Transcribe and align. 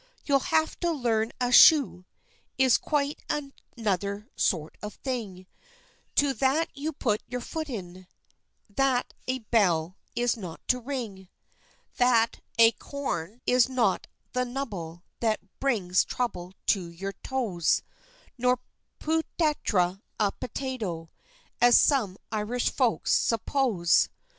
You'll 0.25 0.39
have 0.49 0.79
to 0.79 0.91
learn 0.91 1.31
a 1.39 1.51
chou 1.51 2.05
is 2.57 2.79
quite 2.79 3.19
another 3.29 4.29
sort 4.35 4.75
of 4.81 4.95
thing 4.95 5.45
To 6.15 6.33
that 6.33 6.75
you 6.75 6.91
put 6.91 7.21
your 7.27 7.39
foot 7.39 7.69
in; 7.69 8.07
that 8.67 9.13
a 9.27 9.45
belle 9.51 9.97
is 10.15 10.35
not 10.35 10.59
to 10.69 10.79
ring; 10.79 11.29
That 11.97 12.39
a 12.57 12.71
corne 12.71 13.41
is 13.45 13.69
not 13.69 14.07
the 14.33 14.43
nubble 14.43 15.03
that 15.19 15.59
brings 15.59 16.03
trouble 16.03 16.53
to 16.65 16.89
your 16.89 17.13
toes; 17.13 17.83
Nor 18.39 18.57
peut 18.97 19.25
être 19.39 20.01
a 20.19 20.31
potato, 20.31 21.11
as 21.61 21.79
some 21.79 22.17
Irish 22.31 22.71
folks 22.71 23.11
suppose. 23.13 24.09